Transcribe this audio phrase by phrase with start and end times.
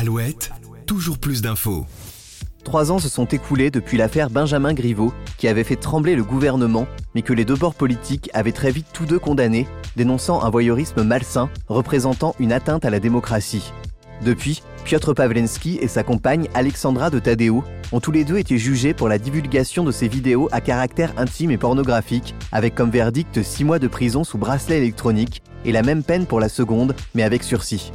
[0.00, 0.52] Alouette,
[0.86, 1.84] toujours plus d'infos.
[2.62, 6.86] Trois ans se sont écoulés depuis l'affaire Benjamin Griveaux, qui avait fait trembler le gouvernement,
[7.16, 9.66] mais que les deux bords politiques avaient très vite tous deux condamné,
[9.96, 13.72] dénonçant un voyeurisme malsain représentant une atteinte à la démocratie.
[14.24, 18.94] Depuis, Piotr Pawlenski et sa compagne Alexandra de Tadeo ont tous les deux été jugés
[18.94, 23.64] pour la divulgation de ces vidéos à caractère intime et pornographique, avec comme verdict 6
[23.64, 27.42] mois de prison sous bracelet électronique et la même peine pour la seconde, mais avec
[27.42, 27.90] sursis.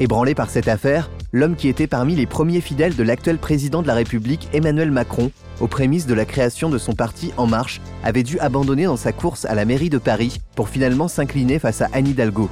[0.00, 3.88] Ébranlé par cette affaire, l'homme qui était parmi les premiers fidèles de l'actuel président de
[3.88, 8.22] la République Emmanuel Macron, aux prémices de la création de son parti En Marche, avait
[8.22, 11.88] dû abandonner dans sa course à la mairie de Paris pour finalement s'incliner face à
[11.92, 12.48] Anne Hidalgo.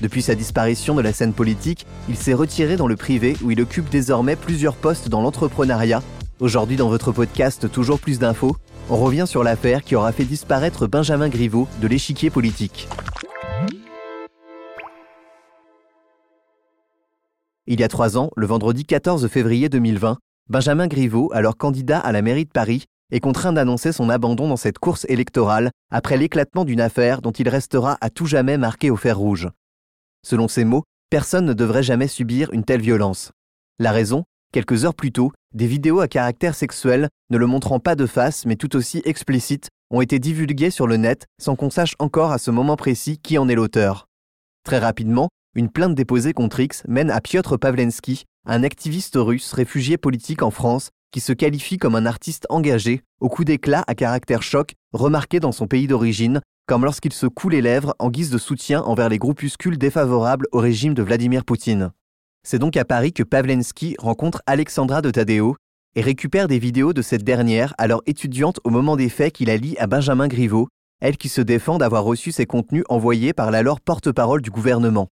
[0.00, 3.60] Depuis sa disparition de la scène politique, il s'est retiré dans le privé où il
[3.60, 6.00] occupe désormais plusieurs postes dans l'entrepreneuriat.
[6.38, 8.56] Aujourd'hui dans votre podcast Toujours plus d'infos,
[8.88, 12.86] on revient sur l'affaire qui aura fait disparaître Benjamin Griveaux de l'échiquier politique.
[17.68, 22.12] Il y a trois ans, le vendredi 14 février 2020, Benjamin Griveaux, alors candidat à
[22.12, 26.64] la mairie de Paris, est contraint d'annoncer son abandon dans cette course électorale après l'éclatement
[26.64, 29.48] d'une affaire dont il restera à tout jamais marqué au fer rouge.
[30.24, 33.32] Selon ses mots, personne ne devrait jamais subir une telle violence.
[33.80, 37.96] La raison Quelques heures plus tôt, des vidéos à caractère sexuel, ne le montrant pas
[37.96, 41.96] de face mais tout aussi explicites, ont été divulguées sur le net sans qu'on sache
[41.98, 44.06] encore à ce moment précis qui en est l'auteur.
[44.64, 49.96] Très rapidement, une plainte déposée contre X mène à Piotr Pawlenski, un activiste russe réfugié
[49.96, 54.42] politique en France qui se qualifie comme un artiste engagé, au coup d'éclat à caractère
[54.42, 58.36] choc, remarqué dans son pays d'origine, comme lorsqu'il se coule les lèvres en guise de
[58.36, 61.90] soutien envers les groupuscules défavorables au régime de Vladimir Poutine.
[62.46, 65.56] C'est donc à Paris que Pawlenski rencontre Alexandra de Tadeo
[65.94, 69.56] et récupère des vidéos de cette dernière, alors étudiante au moment des faits qu'il a
[69.56, 70.68] lit à Benjamin Griveaux,
[71.00, 75.08] elle qui se défend d'avoir reçu ces contenus envoyés par l'alors porte-parole du gouvernement.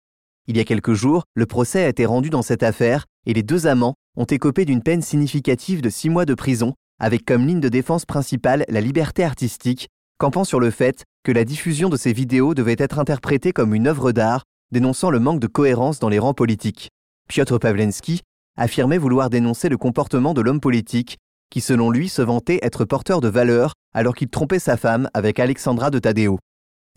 [0.48, 3.44] Il y a quelques jours, le procès a été rendu dans cette affaire et les
[3.44, 7.60] deux amants ont écopé d'une peine significative de six mois de prison, avec comme ligne
[7.60, 12.12] de défense principale la liberté artistique, campant sur le fait que la diffusion de ces
[12.12, 14.42] vidéos devait être interprétée comme une œuvre d'art,
[14.72, 16.90] dénonçant le manque de cohérence dans les rangs politiques.
[17.28, 18.22] Piotr Pawlenski
[18.56, 21.18] affirmait vouloir dénoncer le comportement de l'homme politique,
[21.50, 25.38] qui selon lui se vantait être porteur de valeurs alors qu'il trompait sa femme avec
[25.38, 26.38] Alexandra de Tadeo.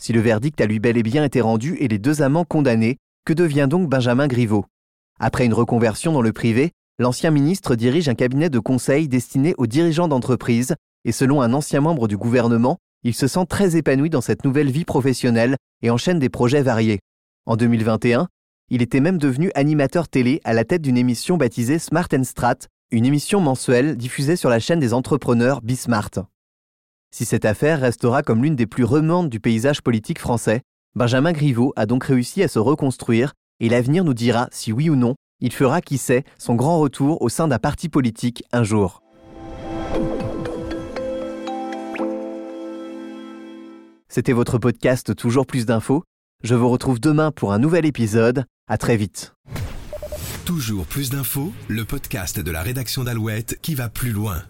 [0.01, 2.97] Si le verdict a lui bel et bien été rendu et les deux amants condamnés,
[3.25, 4.65] que devient donc Benjamin Griveaux?
[5.19, 9.67] Après une reconversion dans le privé, l'ancien ministre dirige un cabinet de conseil destiné aux
[9.67, 14.21] dirigeants d'entreprise et selon un ancien membre du gouvernement, il se sent très épanoui dans
[14.21, 16.99] cette nouvelle vie professionnelle et enchaîne des projets variés.
[17.45, 18.27] En 2021,
[18.69, 22.57] il était même devenu animateur télé à la tête d'une émission baptisée Smart Strat,
[22.91, 26.11] une émission mensuelle diffusée sur la chaîne des entrepreneurs Bismart.
[27.11, 30.61] Si cette affaire restera comme l'une des plus remontes du paysage politique français,
[30.95, 34.95] Benjamin Griveaux a donc réussi à se reconstruire et l'avenir nous dira si oui ou
[34.95, 39.01] non il fera, qui sait, son grand retour au sein d'un parti politique un jour.
[44.07, 46.03] C'était votre podcast Toujours plus d'infos.
[46.43, 48.45] Je vous retrouve demain pour un nouvel épisode.
[48.67, 49.33] À très vite.
[50.45, 54.41] Toujours plus d'infos, le podcast de la rédaction d'Alouette qui va plus loin.